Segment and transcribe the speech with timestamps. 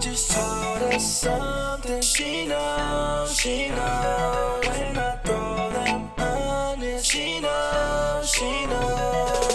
[0.00, 4.66] just told her something she knows, she knows.
[4.66, 9.54] When I throw them she knows, she knows.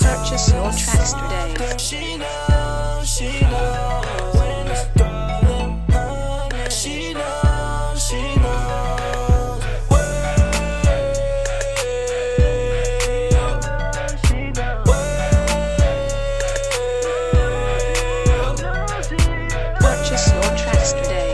[0.00, 2.55] Purchase your tracks today.
[20.26, 21.26] Purchase your tracks today.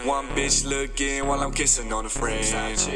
[0.00, 0.06] It's the best once again.
[0.06, 2.44] One bitch looking while I'm kissing on a friend.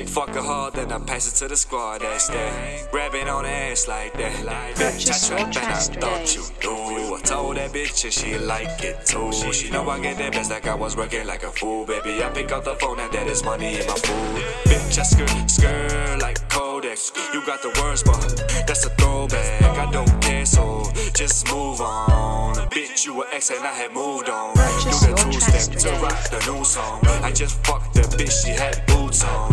[0.08, 2.00] Fuck her hard, then I pass it to the squad.
[2.00, 2.90] That's that.
[2.90, 4.32] Grabbing on the ass like that.
[4.32, 7.14] Bitch, Purchase I trap and I thought you knew.
[7.14, 9.32] I told that bitch and she like it too.
[9.52, 12.22] She know I get that best like I was working like a fool, baby.
[12.22, 14.42] I pick up the phone and that is money in my food.
[14.64, 16.98] Bitch, I skirt, skirt like Kodak.
[17.32, 18.20] You got the words, but
[18.66, 19.62] that's a throwback.
[19.62, 22.54] I don't care, so just move on.
[22.70, 24.54] Bitch, you were ex and I had moved on.
[24.54, 26.00] Purchase Do your the two tracks step to today.
[26.02, 27.00] rock the new song.
[27.22, 29.52] I just fucked the bitch, she had boots on.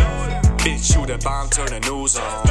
[0.60, 2.46] Bitch, you the bomb, turn the news on.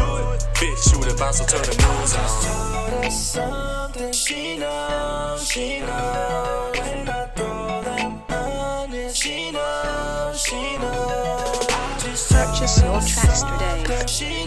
[0.57, 3.03] Bitch, you the bomb, so turn the news on.
[3.03, 6.79] told something she knows, she knows.
[6.79, 11.67] When I throw them onions, she knows, she knows.
[11.69, 14.38] I just Purchase your her tracks today.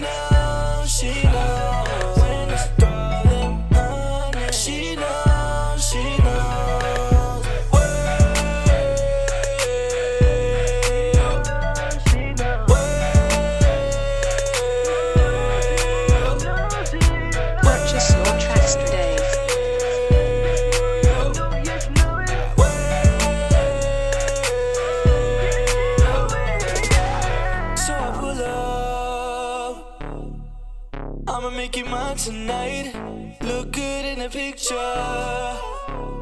[31.51, 32.95] I'ma make you mine tonight.
[33.41, 34.77] Look good in the picture.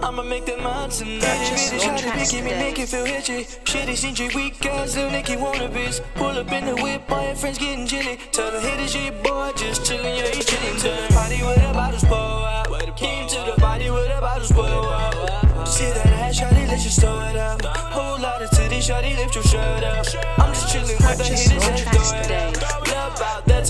[0.01, 1.21] I'ma make that mine tonight.
[1.21, 3.43] Purchase Really your try to tracks make me it feel itchy.
[3.63, 6.01] Shitty, stingy, weak guys, little Nicky wannabes.
[6.15, 8.17] Pull up in the whip, all your friends getting chilly.
[8.31, 10.81] Tell the haters you your boy, just chillin', yeah, he chillin'.
[10.81, 12.97] To the party with the bottles pour out.
[12.97, 15.67] Came to the party with the bottles pour out.
[15.67, 17.63] See that ass, shawty, let's just throw it out.
[17.93, 20.07] Whole lot of titties, shawty, lift your shirt up.
[20.39, 22.87] I'm just chillin' with the haters and tracks throw it out.
[22.87, 23.68] Love about that.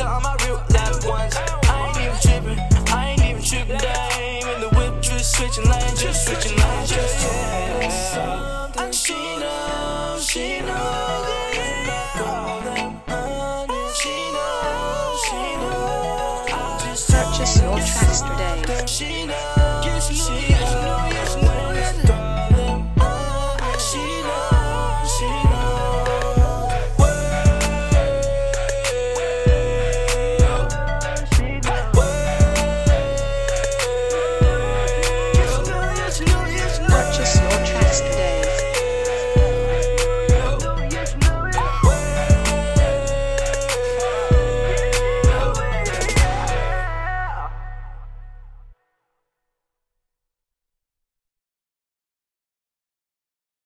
[17.86, 19.69] tracks today.